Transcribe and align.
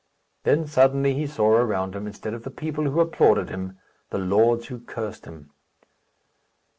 Then 0.45 0.65
suddenly 0.65 1.13
he 1.13 1.27
saw 1.27 1.51
around 1.51 1.93
him, 1.95 2.07
instead 2.07 2.33
of 2.33 2.41
the 2.41 2.49
people 2.49 2.85
who 2.85 2.99
applauded 2.99 3.51
him, 3.51 3.77
the 4.09 4.17
lords 4.17 4.65
who 4.65 4.79
cursed 4.79 5.25
him. 5.25 5.51